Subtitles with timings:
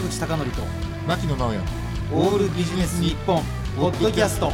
[0.00, 0.62] 坂口孝則と
[1.06, 1.58] 牧野直哉
[2.14, 3.42] オールビジネス日本
[3.76, 4.50] ポッドキャスト。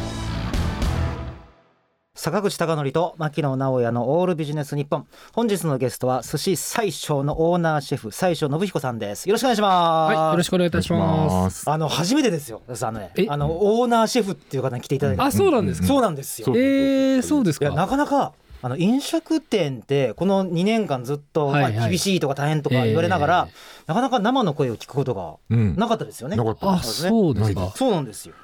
[2.15, 5.07] 坂口孝則と牧野直哉のオールビジネス日本。
[5.31, 9.29] 本日のゲストは寿司最小のオーナーシェフ最小信彦さんです。
[9.29, 11.61] よろしくお願いします、はい、よろしくお願いいたします。
[11.61, 11.69] す。
[11.69, 13.11] あの初めてですよあのね。
[13.15, 13.27] え？
[13.29, 15.87] あのオーナーシェフっていう方に来ていただいて、あ、そうなんですか？
[15.87, 16.47] そうなんですよ。
[16.57, 17.91] えー、そうですいやなか。
[17.91, 21.73] かなかあの飲食店ってこの2年間ずっと、はいはい。
[21.75, 23.47] まあ、厳しいとか大変とか言われながら、
[23.87, 26.35] なかなか生の声を聞くことがうんなかったですよね。
[26.35, 27.71] なかったあ、そうですか。
[27.73, 28.35] そうなんですよ。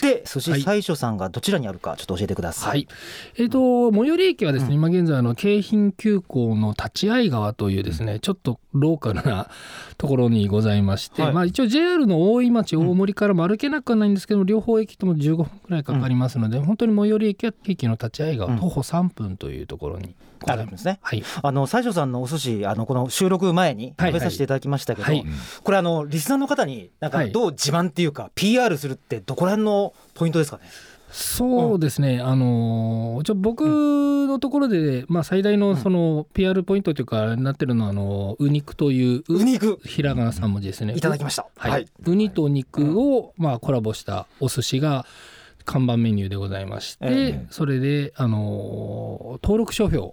[0.00, 2.70] で、寿司はい最初さんがどちらにあるかちょっと教えてくださ。
[2.70, 2.88] はいい。
[3.36, 9.50] えっ、と最寄り駅はですね、今現在あの京浜急行の立会川というですね、ちょっとローカルな
[9.98, 20.14] ところにございまして、はいまあ一応 JR の大井町大森からも歩けなくはないんですけども、両方駅とも15分くらいかかりますので、本当に最寄り駅は駅の立会川、うん徒歩3分というところに
[20.46, 20.62] ございます。
[20.62, 20.98] あるんですね。
[21.02, 21.22] はい。
[21.42, 25.24] あの最初さんのお寿司あのこの収録前にはい食べさせていただきましたけど、はい。
[25.62, 30.64] これあのリスナーの方になんかはいどう自慢っていうか、PR するってどこら辺のポイントですかね？
[31.10, 33.62] そうですね、あのーちょ僕
[34.28, 40.94] のところで、まあ、最大のその PR ポイントというかなってるのはあのウニクというウニ肉ひらがな3文字ですね。
[40.94, 41.46] いただきました。
[41.56, 41.86] はい。
[42.04, 45.06] ウニと肉を、まあ、コラボしたお寿司が
[45.64, 47.08] 看板メニューでございまして、え
[47.42, 47.46] え。
[47.50, 50.12] それで、あのー登録商標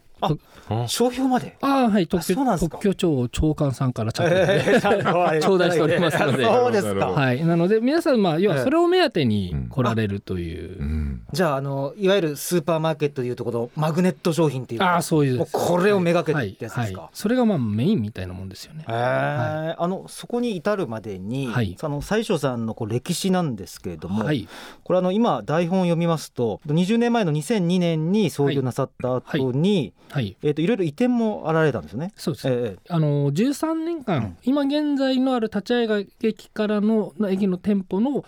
[0.87, 1.57] 商標まで？
[1.61, 6.43] ああはいあ特許庁長官さんからちゃんと、えーちゃんと頂戴しておりますので。
[6.45, 7.07] そうですか。
[7.07, 9.69] はい、なので皆さんまあ要はそれを目当てにうん。
[9.69, 11.21] 来られるという、うん。
[11.31, 16.81] じゃああのいわゆるスーパーマーケットでいうところマグネット商品っていうかああそういうこれをめがけてってやつですか？
[16.81, 17.09] はいはい。
[17.13, 18.85] それがまあメインみたいなもんですよね。
[18.87, 21.75] へえあのそこに至るまでに、はい。
[21.79, 24.47] その最初さんのこう歴史なんですけれども、はい。
[24.83, 30.37] これあの今台本を読みますと20年前の2002年に創業なさった後に、はい。
[30.43, 32.13] えっ、といろいろ移転もあられたんですよね。
[32.15, 34.37] そうです、ええあの13年間、うん。
[34.43, 38.23] 今現在のある立会川駅からの駅の店舗の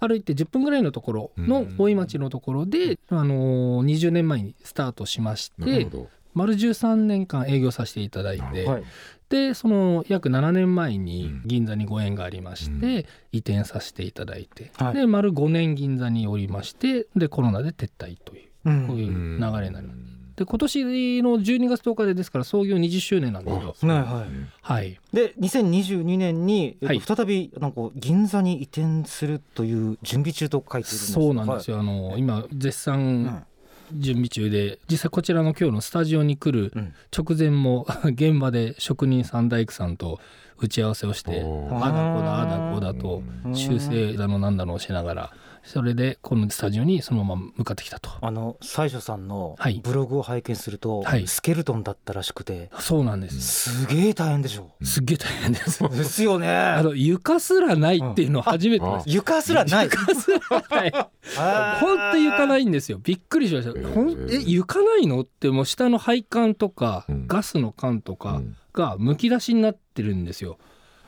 [0.00, 1.74] 歩いて10分ぐらいのところのうん。
[1.78, 5.88] 大井町のところで、あの20年前にスタートしまして
[6.34, 8.84] 丸13年間営業させていただいて、はい。
[9.28, 11.42] でその約7年前にうん。
[11.46, 13.04] 銀座にご縁がありまして、うん。
[13.30, 14.94] 移転させていただいて、はい。
[14.94, 18.86] で丸5年銀座におりましてでコロナで撤退といううん。
[18.88, 20.07] こういう流れになります。
[20.38, 20.84] で今年
[21.22, 23.92] の12月10日でですから創業20周年なんですよ。
[23.92, 24.28] はいはい。
[24.62, 27.00] はい、で2022年に、えっとはい。
[27.00, 31.78] 再びなんか銀座に移転するという準備中と書いているんですそうなんですよ。
[31.78, 33.46] よ、あの今絶うん賛
[33.94, 36.94] 準備中で実際こちらの今日のスタジオに来るうん。
[37.16, 40.20] 直前も 現場で職人さん大工さんと
[40.60, 43.22] 打ち合わせをしておあだこだあだこだと
[43.54, 45.32] 修正だのなんだのをしながら
[45.68, 48.10] それでこのスタジオにそのまま向かってきたと。
[48.22, 49.80] あの最初さんのはい。
[49.84, 51.26] ブログを拝見すると、はい。
[51.26, 53.84] スケルトンだったらしくてそうなんです。
[53.84, 54.70] すげえ大変でしょ。
[54.82, 55.84] すっげえ大変です。
[55.84, 55.88] う。
[55.90, 56.48] ですよね。
[56.48, 59.04] あの床すらないっていうのを初めてです。
[59.08, 59.84] 床すらない。
[59.84, 60.38] 床すら
[60.70, 60.92] ない。
[61.80, 62.98] 本当床ないんですよ。
[63.02, 63.92] びっくりしました、えー。
[63.92, 65.20] ほんえ床ないの？
[65.20, 67.26] ってもう下の配管とか、うん。
[67.26, 68.56] ガスの管とかうん。
[68.72, 70.58] がむき出しになってるんですよ。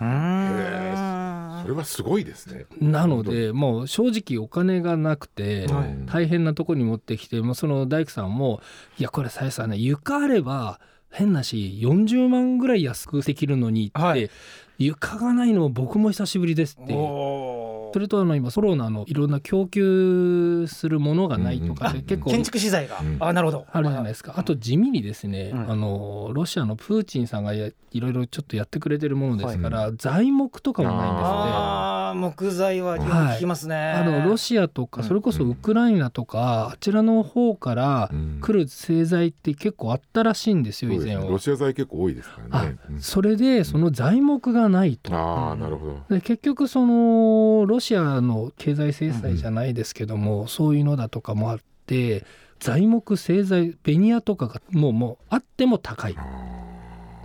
[0.00, 1.62] うーん。
[1.62, 2.66] それはすごいですね。
[2.80, 6.06] なのでもう正直お金がなくてはい。
[6.06, 8.60] 大変なとこに持ってきてもうその大工さんも
[8.98, 10.80] 「いやこれさやさんね床あれば
[11.10, 14.30] 変なし40万ぐらい安くできるのに」って、はい。
[14.78, 16.94] 床がないのも僕も久しぶりですって
[17.92, 23.16] それとあの今ソロナのいろんな供給するものがないとかでうん結構建築資材が、うん。
[23.20, 23.66] あなるほど。
[23.70, 24.34] あるじゃないですか。
[24.36, 25.70] あと地味にですね、うん。
[25.70, 31.16] あのロシアのプーチンさんがやいろいろちょっとやってくれてるものですから、材木とかもないんですね。
[31.24, 35.08] あー木材はよく聞きますね、あのロシアとかうん。
[35.08, 41.24] それこそウクライナとかあちらの方から来る製材って結構あったらしいんですよ以前は。
[41.24, 42.76] ロシア材結構多いですからね。
[42.90, 45.14] うんそれでその材木がないと。
[45.14, 46.14] ああなるほど。
[46.14, 52.24] で結局そのロシアの経済制裁じゃないですけども、そういうのだとかもあって
[52.58, 56.16] 材木製材ベニヤとかがもうもうあっても高い。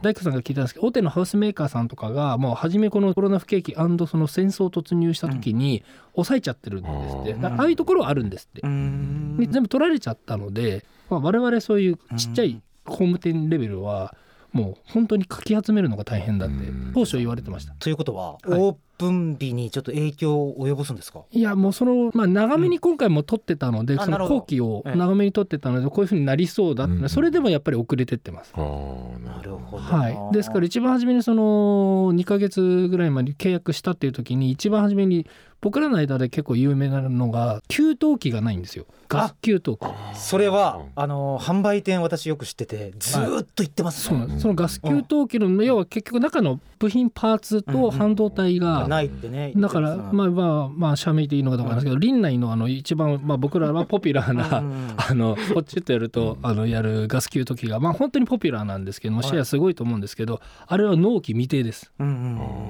[0.02, 14.16] 大工さんが聞いたんですけど大手のハウスメーカーさんとかがもう初めこのコロナ不景気その戦争突入した時に抑えちゃってるんですって、うんああいうところはあるんですって、全部取られちゃったので、まあ、我々そういうちっちゃい工務店レベルは
[14.56, 16.92] もう本当にかき集めるのが大変だってうん。
[16.94, 17.74] 当初言われてました。
[17.74, 18.48] ということは、はい。
[18.54, 21.24] オープン日にちょっと影響を及ぼすんですか？
[21.30, 24.40] いやもうその、まあ、長めに今回も撮ってたので、そのあなるほど。
[24.40, 24.96] 後期をええ。
[24.96, 27.10] 長めに撮ってたのでこういうふうになりそうだって、うん。
[27.10, 28.54] それでもやっぱり遅れてってます。
[28.56, 29.84] なるほど。
[29.84, 35.28] はい、ですから一番初めにその2ヶ月ぐらい前に契約したっていう時に一番初めに
[35.66, 38.86] 僕らの間で結構有名なのが給湯器がないんですよ。
[39.10, 39.80] ガス給湯器。
[40.14, 44.42] それはあの販売店私よく知っててずーっと言ってますね、そうなんです。
[44.42, 54.62] そのガス給湯器の要は結局中の部品パーツと半導体がかないってねだからまあまあまあ社名でいいのかどうかなんですけど、林内のあの一番まあ僕らはポピュラーな、
[55.10, 61.92] あのポチッとやるとあのやるガス給湯器がまあ本当にポピュラーなんですけどもシェアすごいと思うんですけど、あれは納期未定です、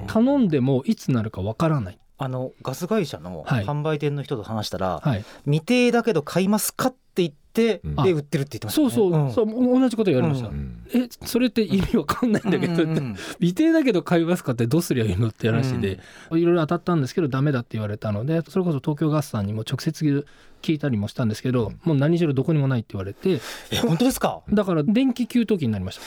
[0.06, 9.46] 頼んでもいつなるかわからないあのガス会社の販売店の人と話したら、はい、未定だけど買いますかって言って、うん、で売ってるって言ってました、ね、そうそう、うん、そう
[9.80, 15.98] 同じこと言われました、うん、えそれって意味わかんないんだけど、うんうん、未定だけど買いますかってどうすりゃいいのって話で、
[16.32, 20.26] いろいろ当たったんですけどダメだって言われたのでそれこそ東京ガスさんにも直接
[20.62, 23.40] 聞いたりもしたんですけど、もう何しろどこにもないって言われて。
[23.70, 24.40] え本当ですか？
[24.50, 26.02] だから電気給湯器になりました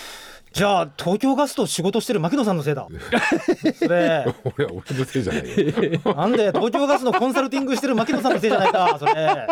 [0.51, 2.87] じゃあ東京ガスと仕事してる牧野さんのせいだ。
[3.75, 4.25] それ。
[4.57, 6.15] 俺は俺のせいじゃないよ。
[6.15, 9.47] なんで東京ガスのコンサルティングしてる牧野さんのせいじゃないかそれ。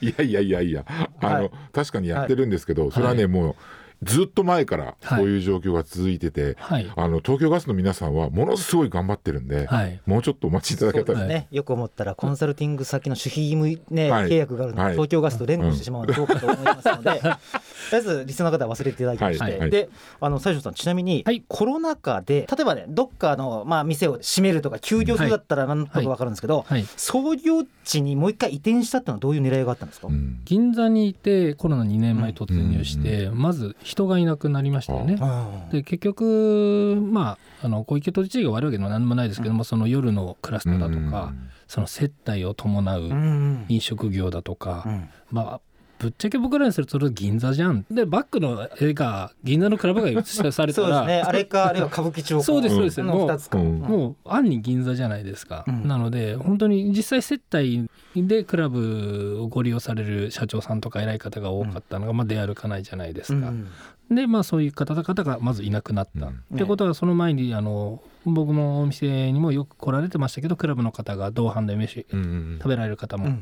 [0.00, 0.84] いやいやいやいや。
[1.20, 3.56] あの、はい、確かにやってるんですけど、はい、それはねもう
[4.02, 17.36] ずっと前からそういう状況が続いてて、はい、あの東京ガスの皆さんはものすごい頑張ってるんで、はい、もうちょっとお待ちいただけたら、ね、よく思ったらコンサルティング先の守秘義務、ね契約があるので、東京ガスと連合してしまうのどうかと思いますので、 とりあ
[17.96, 26.64] えずリスナーの方は忘れていただきまして、であの西条さんちなみに、コロナ禍で例えばねどっかの、まあ、店を閉めるとか休業するだったらなんとか分かるんですけど、
[26.96, 35.18] 創業地にもう一回移転したっていうのはどういう狙いがあったんですか、うん、銀座にいてコロナ2年前突入して、まず人がいなくなりりましたよね。
[35.70, 41.34] で結局まああの小池都知事が悪いわけでも何もないですけども、その夜のクラスターだとか、
[41.68, 43.10] その接待を伴う
[43.68, 44.86] 飲食業だとか、
[45.30, 45.60] まあ
[45.98, 47.84] ぶっちゃけ僕らにするとそれ銀座じゃん。
[47.90, 51.22] でバックの絵が銀座のクラブが映しされたらそうですね。
[51.22, 53.02] あれかあれは歌舞伎町そうですそうです。
[53.02, 63.52] もう,、もう暗に銀座じゃないですか、うん、なので本当に実際接待でクラブをご利用される社長さんとか偉い方が多かったのが、まあ、出歩かないじゃないですか、
[64.10, 73.38] でまあそういう方々がまずいなくなった、うん、ってことはその前にあの僕もお店にもよく来られてましたけどクラブの方が同伴で飯食べられる方も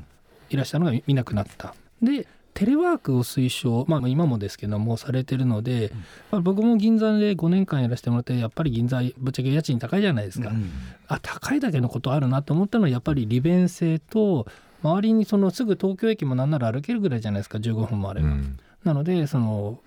[0.51, 1.75] いらっしゃるのがいなくなった。
[2.03, 2.27] で
[2.59, 5.93] テレワークを推奨、まあ、今もですけどもされてるので、
[6.33, 10.69] まあ、僕も銀座で5年間やらせてもらってやっぱり銀座ぶっちゃけ家賃高いじゃないですか、うん、
[11.07, 14.49] あ高いだけのことあるなと思ったのはやっぱり利便性と
[14.83, 18.27] 周りにそのすぐ東京駅もなんなら歩けるぐらいじゃないですか15分もあれば。
[18.27, 19.79] うん、なのでその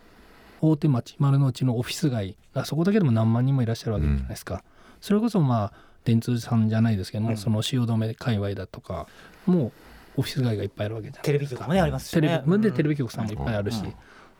[0.62, 4.56] 大手町丸の内のオフィス街あそこだけでも何万人もいらっしゃるわけじゃないですか。
[4.56, 4.62] うん、
[5.02, 5.74] それこそまあ
[6.06, 9.08] 電通さんじゃないですけども、その汐留界隈だとか
[9.46, 9.72] もう
[10.18, 13.82] オフィス街がいっぱいあるわけじゃテレビ局もねありますし、ね、テレビでテレビ局さんもいっぱいあるし、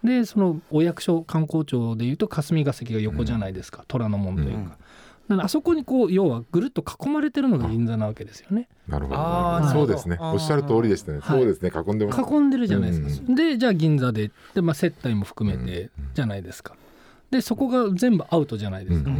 [0.04, 4.78] うん、でそのお役所観光庁でいうと霞が関が横じゃないですか、虎ノ門というか。
[5.28, 8.68] だからあそこにこう要はぐるっと囲まれてるのが銀座なわけですよね。
[8.88, 9.70] なるほど。
[9.72, 10.18] そうですね。
[10.20, 11.22] おっしゃる通りでしたね。
[11.26, 11.72] そうですね。
[11.74, 12.22] 囲んでます。
[12.22, 13.26] 囲んでるじゃないですか。
[13.30, 16.76] うん、でじゃあ銀座ででまあ接待も含めてじゃないですか。
[17.30, 19.12] でそこが全部アウトじゃないですか。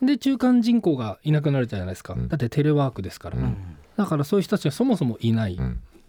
[0.00, 2.14] で中間人口がいなくなるじゃないですか。
[2.14, 3.36] だってテレワークですから。
[3.96, 5.58] だからそういう人たちがそもそもいない。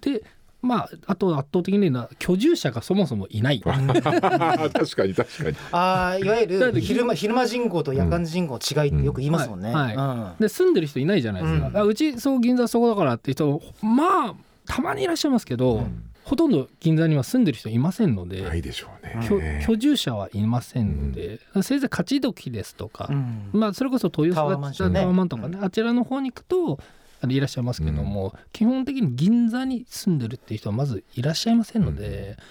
[0.02, 0.24] で
[0.62, 3.62] まあ、あと圧倒的には居住者がそもそもいない。
[3.64, 5.58] 確かに確かに。
[5.72, 9.96] あいわゆる昼間昼間人口と夜間人口違いってよく言いますもんね、うんはい。
[9.96, 14.36] はい、で住んでる人いないじゃないですか、うん、うちそう銀座そこだからって人まあ
[14.68, 19.66] たまにいらっしゃいますけど、うん、ほとんど銀座には住んでる人いませんのでないでしょうね。
[19.66, 23.10] 居住者はいませんので、せいぜい勝ち時ですとか、
[23.54, 26.80] まあそれこそ豊洲がタワマンとかね、あちらの方に行くと
[27.28, 32.44] いらっしゃいますけども、うん、基本的に銀座に住んでるっていう人はまずいらっしゃいませんので、うん、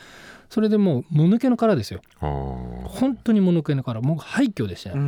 [0.50, 2.00] それでもうもぬけの殻ですよ。
[2.20, 4.98] 本当にもぬけの殻もう廃墟でしたね、あ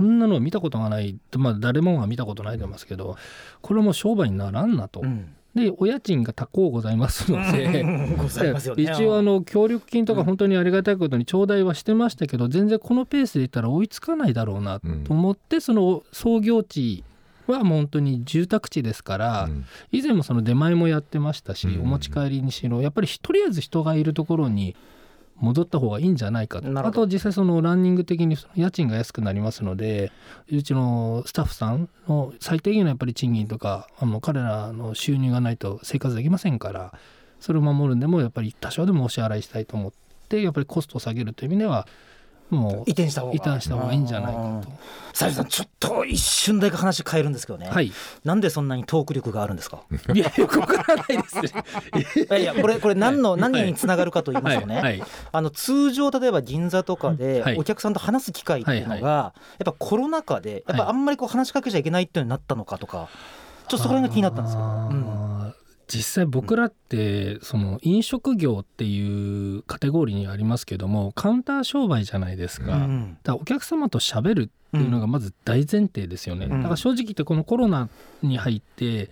[0.00, 3.16] んなのは見たことがないまあ誰もが見たことないと思いますけど
[3.62, 5.02] これはもう商売にならんなと。
[5.54, 7.84] でお家賃が高うございますので、
[8.76, 17.02] 一応あの協力金とか本当にありがたいことに頂戴はしてましたけど、全然このペースでいったら追いつかないだろうなと思って、その創業地
[17.52, 24.76] はもう本当に住宅地ですから、うん、以前もその出前もやってましたし、うん、お持ち帰りにしろやっぱりとりあえず人がいるところに
[25.40, 26.86] 戻った方がいいんじゃないかと。
[26.86, 30.10] あと実際そのランニング的に家賃が安くなりますので
[30.50, 36.92] うちのスタッフさんの最低限のやっぱり賃金とかあの彼らの収入がないと生活できませんから
[37.40, 39.92] それを守るんでもやっぱり多少でもお支払いしたいと思っ
[40.28, 41.86] てやっぱりコストを下げるという意味では
[42.50, 43.32] もう移転した方が。
[43.34, 44.70] 移転した方がいいんじゃないかと。
[45.12, 47.92] さんちょっと一瞬だけ話変えるんですけどね、はい、
[48.24, 49.82] なんでそんなにトーク力があるんですか？
[50.14, 51.50] いやよくわからないですね。
[52.20, 55.02] いやいやこれこれ何の、はい、何につながるかと言いますとね、はい、
[55.32, 63.08] あの通常例えば銀座とかでお客さんと話す機会っていうのが、やっぱコロナ禍でやっぱあんまりこう話しかけちゃいけないっていうになったのかとか
[63.68, 65.37] ちょっとそこら辺が気になったんですけど。
[65.88, 72.88] 実際僕らってその飲食業っていうカテゴリーにありますけどもカウンター商売じゃないですか,、
[73.22, 77.88] だお客様と喋るっていうのがまず大前提ですよね、だから正直言ってこのコロナ
[78.22, 79.10] に入って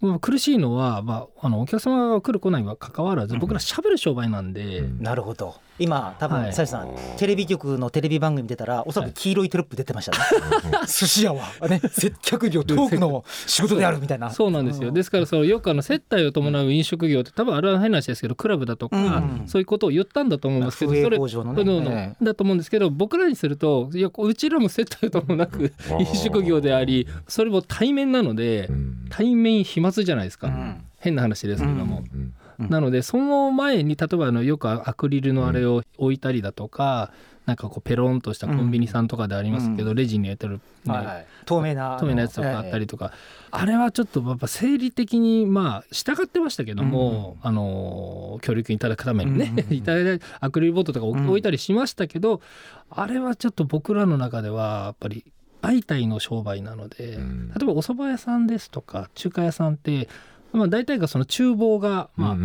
[0.00, 14.30] まあ、苦しいのは、まあ、あのお客様が来る来ないは関わらず僕ら喋る商売なんで、うん、なるほど今多分さやさんテレビ局のテレビ番組出たらおそらく黄色いテロップ出てましたね、はい、寿司屋は、ね、接客業 トークの仕事であるみたいな。
[14.30, 14.90] そうなんですよ。
[14.90, 28.68] ですからそのよくあの接待を伴う飲食業って多分あれは変な話ですけどクラブだとか、うん、そういうことを言ったんだと思うんですけど、それだと思うんですけど僕らにするといやうちらも接待ともなく 飲食業でありそれも対面なので、
[29.10, 32.04] 対面飛沫じゃないですか、変な話ですけども。
[32.12, 37.12] うんなのでその前に例えばあのよくアクリルのあれを置いたりだとか、
[37.48, 41.06] なんかこうペロンとしたコンビニさんとかでありますけど、レジに入れてる、ねはい。
[41.06, 43.12] はい、透明な透明なやつとかあったりとか、
[43.50, 52.42] あれはちょっとやっぱ生理的にまあ従ってましたけども、あの協力いただくためにね、 いただいアクリルボットとか置いたりしましたけど、
[52.90, 55.24] あれはちょっと僕らの中ではやっぱり
[55.62, 57.18] 相対の商売なので、例え
[57.64, 60.06] ばお蕎麦屋さんですとか中華屋さんって
[60.52, 62.36] まあ、大体がその厨房がまあ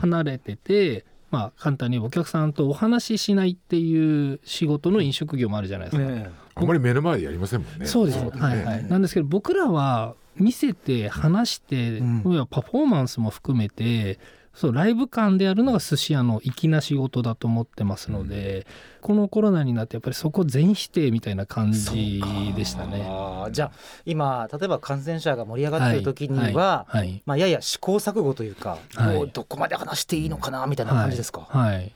[0.00, 6.10] 離れてて、まあ、簡単にお客さんとお話ししないっていう仕事の飲食業もあるじゃないですか。
[6.10, 7.86] ね、あんまり目の前でやりませんもんね。
[7.86, 8.84] そうです、ね、はいはい。
[8.86, 14.18] なんですけど僕らは見せて話して、うん、パフォーマンスも含めて
[14.54, 18.64] そうライブ感でやるのが寿司屋の粋な仕事だと思ってますので、うん、
[19.00, 22.22] このコロナになってやっぱりそこ全否定みたいな感じ
[22.54, 23.08] でしたね。
[23.50, 23.72] じゃあ
[24.04, 31.46] 今例えば感染者が盛り上がってる時には、はいはい、まあ、やや試行錯誤というか、はい、もうどこまで話していいのかなみたいな感じですか？
[31.48, 31.92] はい、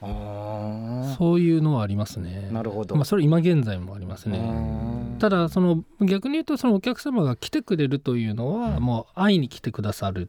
[1.19, 2.49] そういうのはありますね。
[2.53, 2.97] なるほど。
[2.97, 4.41] まあ、それ今現在もありますね。
[5.19, 10.29] ただその逆に言うとそのお客様が来てくれるというのはもう会いに来てくださる、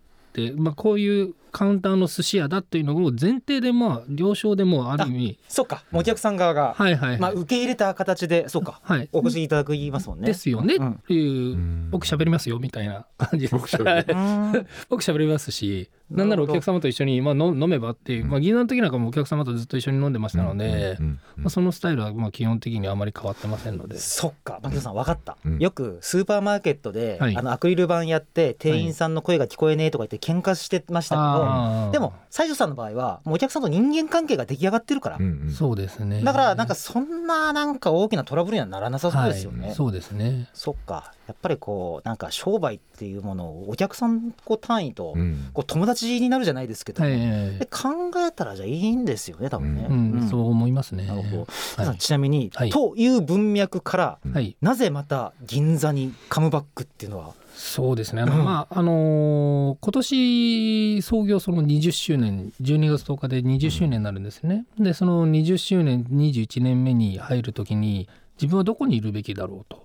[0.55, 5.83] まあ、こういうカウンターの寿司屋だっていうのを前提でまあ了承でもある意味そうか。
[5.91, 10.27] お客さん側が、はいはい、はい、まあ、受け入れた形でそうか、はい、お越しいただく言いますもんね。
[10.27, 13.51] ですよね、うん、っていう僕喋りますよみたいな感じで。
[13.51, 20.97] 僕喋ります しなんならお客様と一緒に、まあ、飲めばっていう、まあ、銀座の時なんかもお客様とずっと一緒に飲んでましたので、
[21.35, 23.97] まあ、そのスタイルはまあ基本的にあまり変わってませんので。
[23.97, 24.59] そっか。
[24.63, 35.19] 牧野さん分かった、うん、よくスーパーマーケットで、はい、あのアクリル板やって店員さんの声が聞こえねえとか言って喧嘩してましたけど、はい、でも西条さんの場合はもうお客さんと人間関係が出来上がってるから、
[35.51, 36.23] そうですね。
[36.23, 40.47] だからなんかそんななんか大きなトラブルにはならなさそうですよね、はい、そうですね。
[40.53, 45.15] そっかやっぱりこうなんか商売っていうものをお客さんこう単位と
[45.53, 51.05] こう友達になるじゃないですけど、うん、で考えたらじゃあいいんですよね多分ね、うんうん、そう思いますね。
[51.05, 51.45] なるほ
[51.77, 57.33] ど、はい、ちなみに、はい、という文脈から、はい、なぜまた銀座にカムバックっていうのは？
[57.57, 64.65] そうですね、あの、まああのー、今年創業その20周年12月10日で20周年になるんですね。
[64.77, 69.83] でその20周年21年目に入る時に自分はどこにいるべきだろうと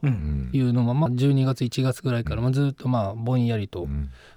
[0.52, 3.88] いうのが、まあ、12月1月ぐらいからずっとまあぼんやりと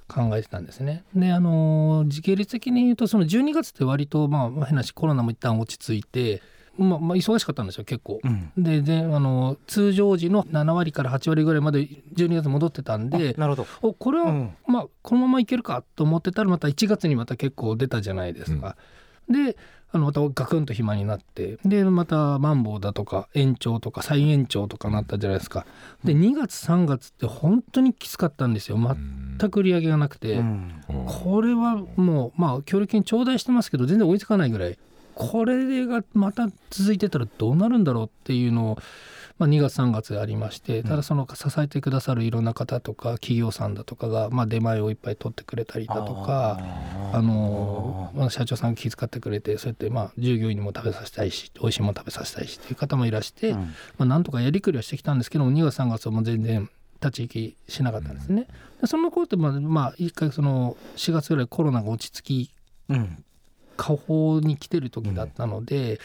[0.08, 1.04] 考えてたんですね。
[1.14, 6.42] であの時系列的に言うとその12月って割とまあ変なしコロナも一旦落ち着いて。
[6.78, 13.68] まあ、まあ忙しかったんですよ結構、うん、でであの通常時の7割から8割ぐらいまで12月戻ってたんでなるほど。
[13.82, 18.76] おこれは、うん、まあ、このままいけるかと思ってたらまた1月にまた結構出たじゃないですか。
[19.30, 19.58] うん、で
[19.96, 25.66] あのまたガクンと暇になってでまたマンボウだとか延長とか再延長とかなったじゃないですか。
[26.04, 28.78] で2月3月って本当にきつかったんですよ。
[28.78, 30.44] 全く売り上げがなくて、
[31.24, 34.78] これはもうまあ協力金頂戴してますけど全然追いつかないぐらい。
[35.14, 38.78] これがまた続いてたらどうなるんだろうっていうのを
[39.38, 46.58] まあ、2月3月ありましてただその支えてくださるいろんな方とか企業さんだとかが、まあ、出前をいっぱい取ってくれたりだとか
[47.12, 53.68] あの、まあ、社長さん気遣ってくれてそうやってまあ従業員にも食べさせたいし美味しいもの食べさせたいしっていう方もいらして、うん、ま
[54.00, 56.70] あ、なんとかやりくりはしてきたんですけども2月3月はもう全然
[57.02, 58.48] 立ち行きしなかったんですね。
[58.80, 62.52] でその頃ってまあ、まあ、一回その4月ぐらいコロナが落ち着き、
[62.90, 63.24] うん、
[63.76, 66.00] 下方に来てる時だったので、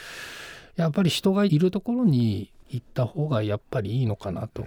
[0.76, 4.64] うん、やっぱり人がいるところに行った方がやっぱりいいのかなと。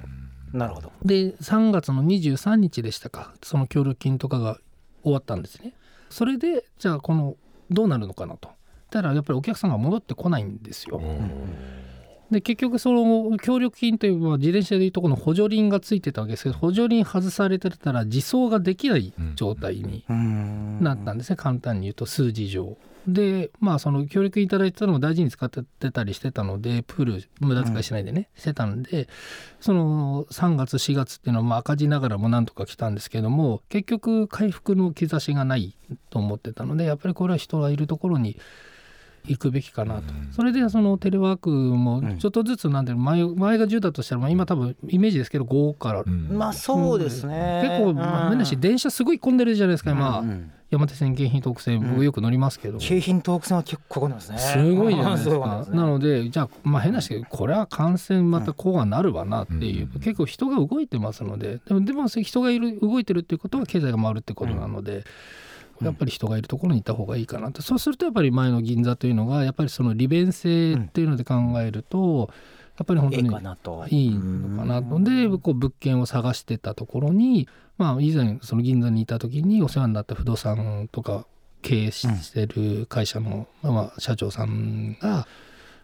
[0.51, 4.59] なるほどで3月の23日でしたかその協力金とかが
[5.01, 5.73] 終わったんですね。
[6.09, 7.35] それでじゃあこの
[7.71, 8.49] どうなるのかなと。
[8.93, 11.01] たらやっぱりお客さんが戻ってこないんですよ。
[12.29, 20.03] で結局その協力金というのは自転車でいうとこの補助輪がついてたわけですけど補助輪外されてたら自走ができない状態に
[20.81, 22.77] なったんですね、簡単に言うと数字上。
[23.07, 29.09] でまあその協力いただいてたのも大事に使ってたりしてたのでプール無駄遣いしないでね、うん、してたんで
[29.59, 35.75] その3月4月っていうのはまあ赤字ながらもなんとか来たんですけども結局回復の兆しがない
[36.09, 38.37] と思ってたのでやっぱりこれは人がいるところに
[39.25, 50.51] 行くべきかなと、それでそのテレワークもちょっとずつなんで前前が10だとしたら今多分イメージですけど5から、まあそうですね、結構、まあ、変なし電車すごい混んでるじゃないですか今、うん。
[50.73, 54.37] 山手線京浜東北線、僕よく乗りますけど、京浜東北線は結構混んでますね。
[54.39, 55.67] すごいじゃないですか。
[55.69, 61.59] なのでじゃあまあ変なしこれは感染またこうはなるわなっていう、結構人が動いてますので。
[61.65, 65.05] でもでも人がいる動いてるっていうことは経済が回るってことなので、
[65.83, 72.29] やっぱり人がいるところに行った方がいいかなと、そうするとやっぱり前の銀座というのがやっぱりその利便性っていうので考えると、
[72.77, 73.85] やっぱり本当にいいのかなと。
[75.03, 77.47] でこう物件を探してたところに、
[77.77, 81.25] まあ、以前その銀座にいた時にお世話になった不動産とか
[81.61, 85.27] 経営してる会社の、まあ、社長さんが、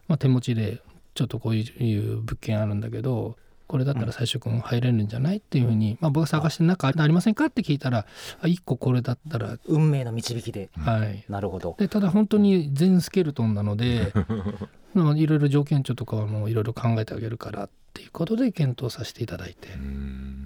[0.08, 0.82] まあ、手持ちで
[1.14, 3.38] ちょっとこういう物件あるんだけど
[3.70, 8.08] これだったら最初君入れるんじゃないっていうふうに、まあ、僕が探して中ありませんかって聞いたら
[8.42, 11.76] あ1個これだったら運命の導きで、はい、なるほど。
[11.78, 14.12] でただ本当に全スケルトンなので
[15.16, 19.68] いろいろ条件値とかもいろいろ考えてあげるからっていうことで検討させていただいて。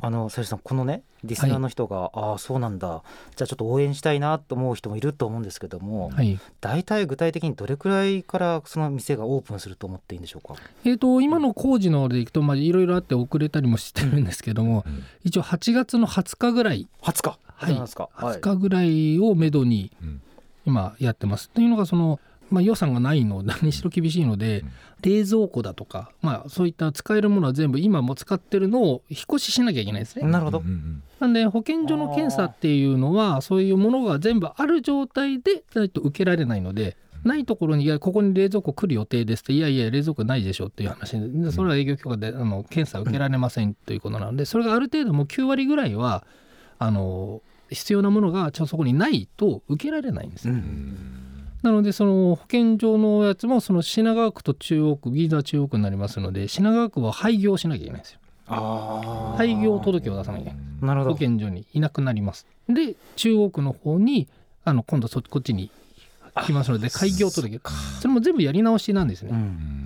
[0.06, 3.04] あの佐々さんこのねリスナーの人が、はい、ああそうなんだ。
[3.38, 16.90] じゃあちょっと応援したいなと思う人もいると思うんですけども、はい、大体具体的にどれくらいからその店がオープンすると思っていいんでしょうか、えーと、今の工事のでいくといろいろあって遅れたりもしてるんですけども、うん、一応8月の20日ぐらい。
[17.02, 17.40] 20日？
[18.12, 19.94] はい、20日ぐらいをめどに
[20.66, 21.50] 今やってます。
[21.50, 22.20] というのがその
[22.54, 24.64] まあ、予算がないの何しろ厳しいので、
[25.02, 30.28] 冷蔵庫だとか、まあ、そういった使えるものは全部今も使ってるのを引っ越ししなきゃいけないですね。
[30.28, 30.64] なるほど。
[31.20, 36.96] なんで保健所の検査っていうのはそういうものが全部ある状態でないと受けられないので。
[37.24, 46.28] ないところに、いや、ここに冷蔵庫来る予定ですって、いやいや、冷蔵庫ないでしょっていう話で、それは営業許可であの検査受けられませんということなので、それがある程度もう9割ぐらいは、
[46.80, 50.64] あの必要なものがちゃんとそこにないと受けられないんですね。
[51.64, 58.20] なのでその保健所のやつもその品川区と中央区銀座中央区になりますので品川区は廃業しなきゃいけないんですよ。
[59.38, 62.46] 廃業届を出さなきゃいけない保健所にいなくなります。
[62.68, 64.28] で中央区の方に
[64.66, 65.72] あの今度そこっちに
[66.46, 67.60] 来ますので開業届
[68.02, 69.30] それも全部やり直しなんですね。
[69.32, 69.83] うん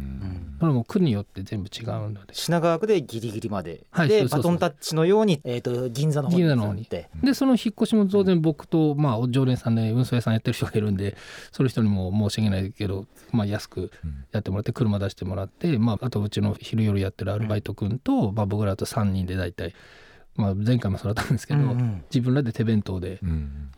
[0.60, 2.34] これも区によって全部違うので。
[2.34, 6.88] 品川区でギリギリまで、はい、でバトンタッチのように、えーと、銀座の方にの方に。
[7.24, 11.16] でその引っ越しも当然僕と、まあ、常連さんで運送屋さんやってる人がいるんで
[11.52, 13.92] その人にも申し訳ないけど、まあ、安く
[14.32, 19.74] やってもらって車出してもらって、まあ、あとうちの昼夜やってるアルバイト君と、まあ、僕らと3人で大体。
[20.36, 23.20] まあ、前回もそうだったんですけど、うんうん、自分らで手弁当で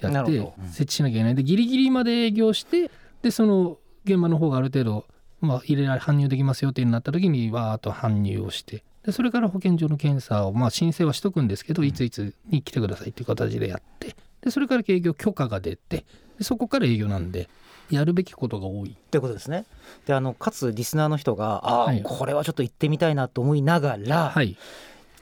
[0.01, 1.35] やって、設置しなきゃいけない。
[1.35, 5.05] でギリギリまで営業してでその現場の方がある程度
[5.41, 16.06] まあ、入れられ搬入できますよってなった時にわーっと搬入をしてでそれから保健所の検査を、まあ、申請はしとくんですけどいついつに来てくださいっていう形でやってでそれから営業許可が出て
[16.38, 17.49] でそこから営業なんで。
[17.89, 19.65] やるべきことが多いということですね。
[20.06, 24.58] であのかつリスナーの人があ、はい、これはちょっと行ってみたいなと思いながら、はい、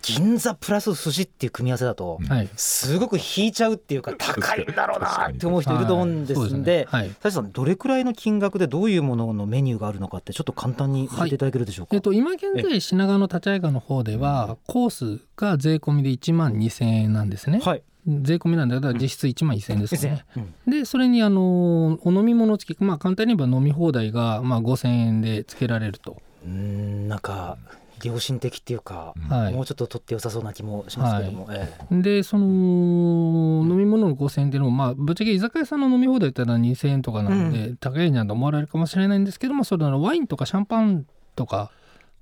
[0.07, 2.19] 銀座プラス寿司っていう組み合わせだと、
[2.55, 6.87] すごく引いちゃうっていうか高いんだろうなって思う人いると思うんですんで
[7.21, 14.89] 佐さんどれくらいの金額でどういうもののメニューがあるのかってちょっと簡単に教えていただけるでしょうか、えっと、今現在品川の立ち上がの方ではコー
[15.19, 17.59] スが税込みで1万2000円なんですね。
[17.63, 17.83] はい。
[18.07, 20.39] 税込みなんだけど実質1万1000円ですね、う
[20.69, 26.15] ん、でそれにあのお飲み物付きまあ簡単に言えば飲み放題がまあ5000円でつけられると。
[26.45, 27.57] うんなんか
[28.03, 31.57] 良心的っていうか、はい、もうちょっと取って良さそうな気もしますけども、はい。
[31.59, 41.05] ええ、でその飲み物の5000円っていうのも、まあ、ぶっちゃけ居酒屋さんの飲み放題ってのは2000円とかなので、うん、高いじゃんと思われるかもしれないんですけどもそれワインとかシャンパン
[41.35, 41.71] とか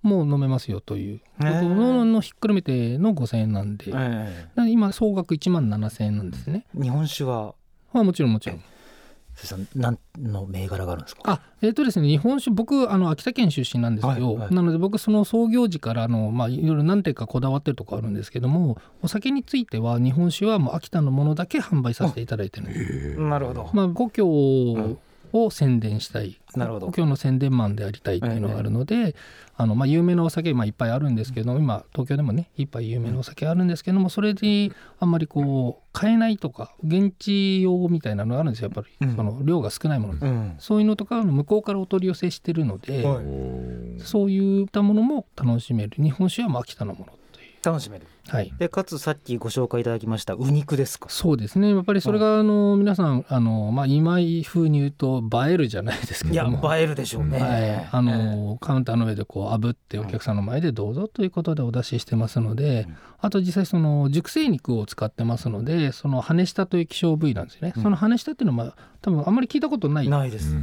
[0.01, 1.19] も飲めますよという。
[1.39, 6.65] ことのひっくるめての5000円なんで、えー、今総額1万7000円なんですね。
[6.73, 7.55] 日本酒は？
[7.91, 8.63] はもちろんもちろん
[9.35, 11.21] さん何の銘柄があるんですか？
[11.25, 23.19] あえっ、ー、とですね日本酒僕あの秋田県出身なんですけど、はいはい、なので僕その創業時からあの、まあ、いろいろ何点かこだわってるとこあるんですけどもお酒については日本酒はもう秋田のものだけ販売させていただいてるんです。
[23.19, 24.97] なるほど、まあ、五郷
[25.33, 26.91] を宣伝したい、なるほど。
[26.95, 29.15] 今日の宣伝マンでありたいっていうのがあるので、
[29.57, 38.69] あのまあ、有名なお酒、まあ、いっぱいあるんですけど今東京でもねいっぱい有名なお酒あるんですけどもそれであんまりこう買えないとか現地用みたいなのがあるんですよ。
[38.73, 46.03] やっぱり、その量が少ないもの、うん、そういうのとか向こうからお取り寄せしてるので、はい、そういったものも楽しめる。
[46.03, 47.13] 日本酒は秋田のもの
[47.65, 48.06] 楽しめる。
[48.28, 51.10] はい、でかつさっきご紹介いただきましたウ肉ですか？
[51.10, 51.73] そうですね。
[51.73, 56.60] やっぱりそれがあの皆さんあの、まあ、今風に言うと映えるじゃないですけども。
[56.60, 62.88] いや映えるでしょうね、はい、あのカウンターの上でこう炙ってお客さんの前でどうぞということでお出ししてますので、
[63.25, 70.55] あと実際その熟成肉を使ってますのでその羽下という希少部位なんですよね、その羽下っていうのは多分あんまり聞いたことないないです、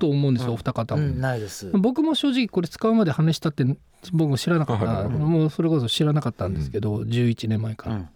[0.00, 1.70] と思うんですよ、お二方も、ないです。
[1.74, 3.64] 僕も正直これ使うまで羽下って
[4.12, 8.08] 僕も知らなかった、もうそれこそ知らなかったんですけど、うん、11年前から、うん、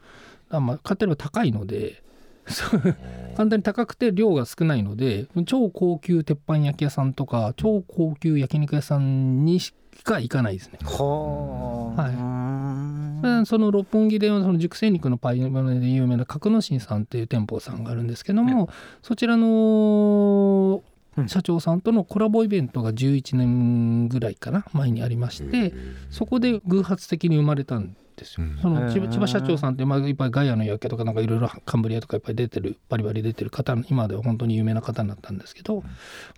[0.50, 2.02] あまあ買ってるの高いので
[3.36, 9.72] 簡単に高くて量が少ないので超高級鉄板焼き屋さんとか超高級焼肉屋さんにし
[10.04, 10.78] か行かないですね。
[13.22, 18.68] はい、その六本木でその熟成肉のパイオニで有名な格之進さんっていう店舗さんがあるんですけども、
[19.02, 20.82] そちらの
[21.26, 25.74] 社長さんとのコラボイベントが11年ぐらいかな前にありまして
[26.10, 28.46] そこで偶発的に生まれたんですよ。
[28.60, 35.84] その千葉社長さんって、まあ、いっぱいガイアの夜景とかなんかいろいろカンブリアとかいっぱい出てるバリバリ出てる方今では本当に有名な方になったんですけど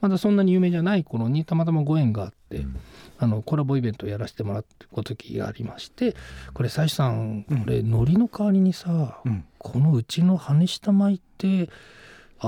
[0.01, 2.64] まだそんなに有名じゃない頃にたまたまご縁があって。
[3.16, 6.16] あのコラボイベントをやらせてもらった時がありまして
[6.53, 11.68] これ最初さんこれ海苔の代わりにさ、うん、このうちの羽下米って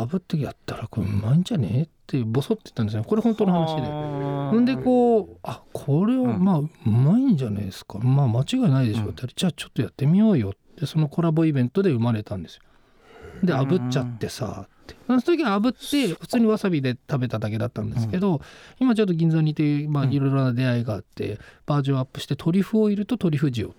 [0.04, 1.85] 炙ってやったらこれうまいんじゃね？
[1.85, 3.04] ってボソって言ったんですよ。
[3.04, 3.82] これ本当の話で。
[3.82, 7.98] ほんでこうあこれはまあうまいんじゃないですか。
[7.98, 9.11] まあ間違いないでしょう。
[9.11, 12.62] って、うん、じゃあちょっとやってみようよってそのコラボイベントで生まれたんですよ。
[13.42, 18.40] で炙っちゃってさってその時は炙って普通にわさびで食べただけだったんですけど、うん、
[18.81, 23.75] 今ちょっと銀座にいて、まあ、いろいろな出会いがあって、バージョンアップしてトリュフオイルとトリュフ塩。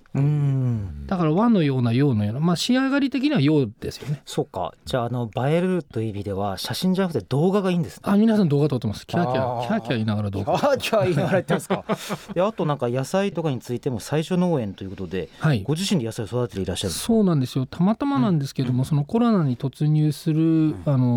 [1.05, 4.21] だから和のような洋のようなまあ仕上がり的には洋ですよね。
[4.25, 4.73] そうか。
[4.85, 9.05] じゃああの映えるという意味では写真じゃなくて動画がいいんです、ね、あ皆さん動画撮ってます。
[9.05, 9.31] キャー。
[9.31, 10.57] キャーキャーキャー言いながら動画。
[10.57, 11.85] キャーキャー言いながらやってますか。
[12.33, 17.65] であとなんか野菜とかについても最初農園ということで、はい、ご自身で野菜を育てていらっしゃるそうなんですよ。
[17.65, 21.16] たまたまなんですけども、うん、そのコロナに突入する、うん、あの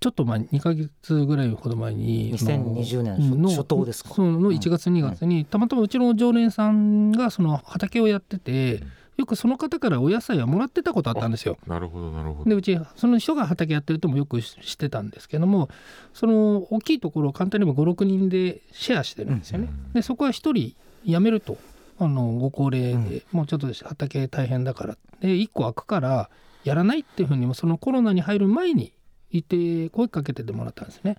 [0.00, 8.82] ちょっとまあ2か月ぐらいほど前に2020年の初頭ですかその1月2月に、たまたまうちの常連さんがその畑をやってて、
[9.18, 11.58] よくその方からお野菜はもらってたことあったんですよ。
[11.66, 12.50] なるほどなるほど。
[12.50, 15.68] でうちその人が畑やってるともよくしてたんですけども
[16.14, 19.68] その大きいところを簡単にも56人でシェアしてるんですよね。
[19.70, 21.58] うん、でそこは1人辞めると
[21.98, 26.30] あのご高齢で、うん、もうちょっと畑大変だからで1個空くから
[26.62, 28.92] やらないっていうふうにもそのコロナに入る前に
[29.30, 31.18] いて声かけててもらったんですね。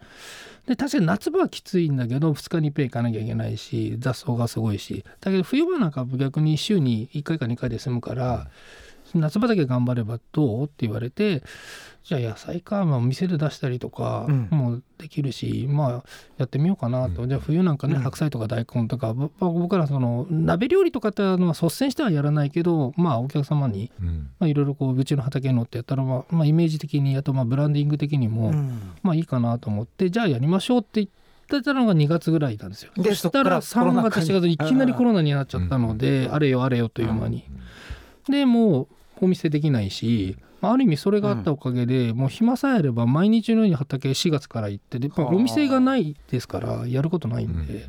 [0.67, 8.47] で確かに夏場はきついんだけど2日に1回行かなきゃいけないし雑草がすごいしだけど冬場なんか逆に週に1回か2回で済むから、
[9.15, 10.63] 夏場だけ頑張ればどう？
[10.65, 11.43] って言われて
[12.03, 16.03] じゃあ野菜か、まあ、店で出したりとかもできるし、うん、まあ
[16.37, 23.91] やってみようかなと、うん、じゃあ冬なんかね、白菜とか大根とか僕らその鍋料理とかっていうのは率先してはやらないけどまあお客様に
[24.41, 28.53] いろいろこううちの畑に乗ってやったら、まあ、まあ、イメージ的にあとまあブランディング的にも、
[29.03, 31.19] まあいいかなと思ってじゃあやりましょうって言って。
[31.57, 32.91] ってたのが2月ぐらいなんですよ。
[32.95, 37.43] そしたら3月4月いきなりコロナになっちゃったので、あれよあれよという間に。
[38.29, 38.87] でもう
[39.21, 47.87] お見せできないしある意味それがあったおかげで、うん、もう暇さえあれば毎日のように畑4月から行ってで、まあ、お店がないですからやることないんで、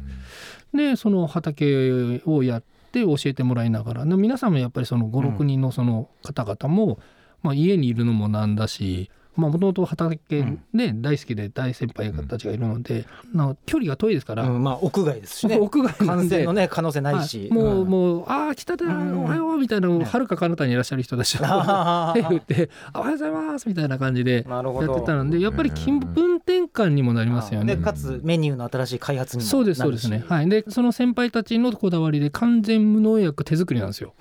[0.73, 2.63] うん、でその畑をやっ
[2.93, 6.99] て教えてもらいながら皆さんもやっぱりその56人のその方々も、
[7.43, 15.57] まあ、家にいるのもなんだしもともと畑で大好きで大先輩たちがいるので、な距離が遠いですから、まあ屋外ですしね。
[15.61, 27.77] 屋外感染のね可能性ないし、もうもうああ来たでおはようみたいなはるか彼方にいらっしゃる人たちが手振って「おはようございます」みたいな感じでやってたのでやっぱり気分転換にもなりますよね。
[27.77, 30.25] かつメニューの新しい開発にもそうですそうですね。
[30.29, 30.49] はい。
[30.49, 34.15] でその先輩たちのこだわりで完全無農薬手作りなんですよ。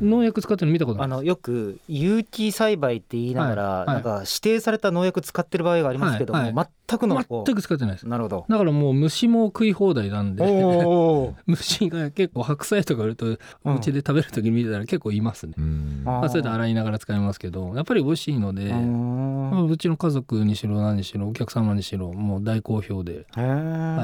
[0.00, 8.08] 農薬使ってるの見たことあのよく有機栽培って言いながら、なんか指定された農薬使ってる場合がありますけども、はいはい、全くの全く使ってないです。
[8.08, 8.46] なるほど。
[8.48, 10.44] だからもう虫も食い放題なんで
[11.46, 13.38] 虫が結構白菜とかいるとう
[13.80, 23.42] ちで食べる時に見てたら結構いますね、うん、まあ、それで洗いながら使いますけどやっぱり美味しいのでうちの家族にしろ何にしろお客様にしろもう大好評で、は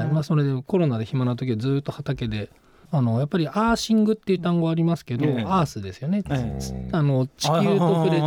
[0.09, 0.13] い。
[0.13, 2.49] まあ、それでコロナで暇な時はずっと畑で
[2.95, 6.23] あのやっぱりアーシングっていう単語ありますけど、アースですよね、
[6.91, 8.21] あの地球と触れてる。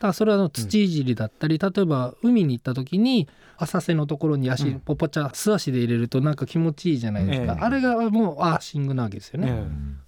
[0.00, 3.28] だそれはの土いじりだったり、例えば海に行った時に
[3.58, 9.62] 浅瀬のところに足ポポチャ素足で入れるとなんか気持ちいいじゃないですか、あれがもうアーシングなわけですよね。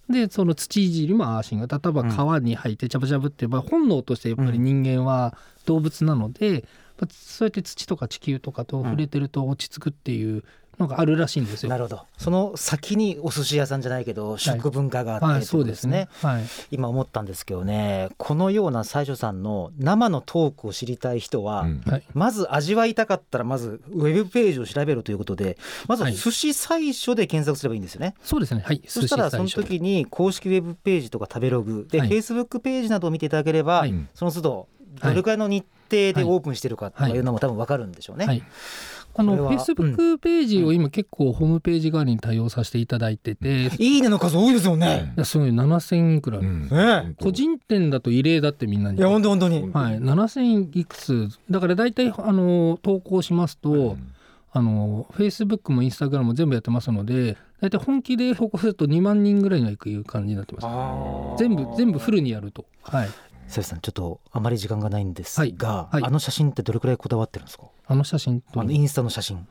[0.08, 1.66] でその土いじりもアーシング。
[1.66, 6.64] 例えば川に入ってジャブジャブって本能としてやっぱり人間は動物なので、
[7.10, 10.42] そうやって土とか地球とかと触れてると落ち着くっていう
[10.78, 11.70] のがあるらしいんですよ。
[11.70, 12.02] なるほど。
[12.18, 21.82] その先にお寿司屋さんじゃないけど食文化があって、はい、そうですね、はい、今思ったんですけどねこのような最初さんの生のトークを知りたい人は、うん、
[22.14, 28.14] まず味わいたかったらまずウェブページを調べるということでまず寿司最初で検索すればいいんですよね。
[28.22, 28.62] そうですね。
[28.64, 28.82] はい。
[28.86, 33.84] そしたらその時に公式ウェブページとか食べログで、はい、Facebook ページなどを見ていただければ、
[34.14, 34.68] その都度
[35.02, 38.42] どれくらいの日程でオープンしてるかというのも多分分かるんでしょうね。
[39.16, 45.14] あのフェイスブックページを今結構ホームページ側に対応させていただいてて、いいねの数多いですよね。
[45.24, 48.98] すごい7000いくら、ね、個人店だと異例だってみんなに。
[48.98, 49.70] いや本当本当に。
[49.72, 51.28] はい、7000いくつ。
[51.48, 53.70] だから大体あの投稿しますと。
[53.70, 54.10] うん。
[54.56, 61.42] あのフェイスブックもインスタグラムも全部やってますので大体本気で投稿すると2万人ぐらいはいく感じになってます。
[61.42, 62.64] 全部全部フルにやると。
[62.82, 63.08] はい
[63.48, 65.88] ささんちょっとあまり時間がないんですが、はい。
[65.92, 67.64] はい、あの写真ってどれくらいこだわってるんですか？
[67.86, 69.46] あの写真あのインスタの写真。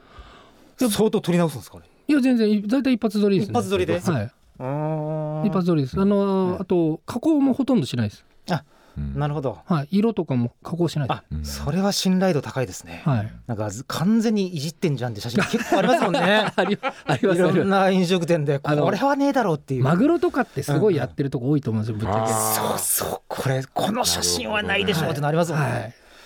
[0.77, 1.86] 相当撮り直すんですかね？
[2.08, 3.99] いや全然大体一発撮りです、ね、一発撮りで？
[3.99, 4.32] はい。
[5.47, 5.99] 一発撮りです。
[5.99, 8.25] あの、あと加工もほとんどしないです。
[8.49, 8.63] あ
[8.97, 16.21] なるほど、はい、色とかも加工しないあ、それは信頼度高いですね、はい、なんか完全にいじってんじゃんって写真結構ありますもんね。
[16.56, 17.36] ありあります。
[17.36, 19.84] いろんな飲食店でこれはねえだろうっていう。
[19.84, 22.34] マグロとかってすごいやってるとこ多いと思うんですよ、ぶっちゃけ。
[22.34, 23.21] そうそう。
[23.27, 25.77] これこの写真はないでしょうってなりますもんね、は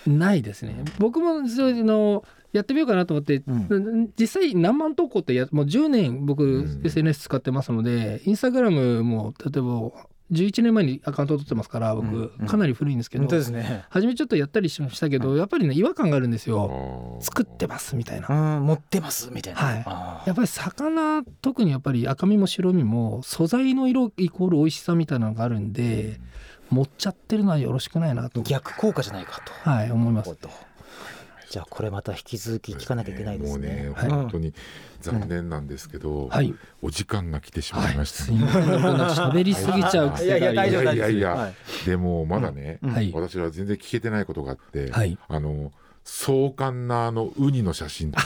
[0.08, 0.84] い、ないですね。
[0.99, 9.91] 僕もそういうのやってみようかなと思って、うん、実際何万投稿ってやもう10年僕 SNS 使ってますので、インスタグラムも例えば
[10.31, 17.17] 11年前にアカウント取ってますから僕、かなり古いんですけど、本当ですね、初めちょっとやったりしましたけど、やっぱりね違和感があるんですよ。
[17.21, 19.73] 作ってますみたいな、持ってますみたいな、は
[20.25, 26.19] い、やっぱり魚特にやっぱり赤身も白身も素材の色イコール美味しさみたいなのがあるんで、
[26.69, 28.41] 持っちゃってるのはよろしくないなと。
[28.41, 29.69] 逆効果じゃないかと。
[29.69, 30.35] はい思います
[31.49, 33.89] じゃあこれまた引き続き聞かなきゃいけないですね。
[33.89, 34.53] もうね、本当に
[35.01, 38.39] 残念なんですけど、はい、お時間が来てしまいました、ね。
[38.39, 40.13] 喋、りすぎちゃう。
[40.23, 40.97] いやいや大丈夫い。
[40.97, 41.53] やいや、
[41.86, 42.79] でもまだね、
[43.13, 44.91] 私は全然聞けてないことがあって、
[45.27, 45.71] あの。
[46.09, 48.15] 壮観なあのウニの写真 ね。
[48.15, 48.21] ね、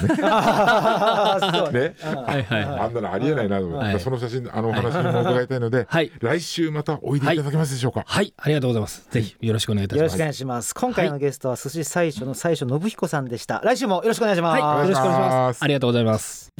[2.06, 8.04] はいはい、あんなのありえないなと思って、その写真あのお話も伺いたいので、はい、来週またおいでいただけますでしょうか？
[8.06, 9.08] はい、ありがとうございます。
[9.10, 10.02] ぜひよろしくお願いいたします。
[10.02, 10.76] よろしくお願いします。
[10.76, 13.62] 今回のゲストは寿司最初の最初信彦さんでした。
[13.64, 14.60] 来週もよろしくお願いします。
[14.62, 15.64] よろしくお願いします。
[15.64, 16.52] ありがとうございます。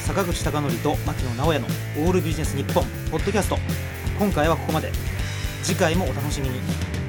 [0.00, 1.66] 坂口孝則と牧野直哉の
[2.06, 3.58] オールビジネス日本ポッドキャスト。
[4.18, 4.90] 今回はここまで。
[5.62, 7.05] 次回もお楽しみに。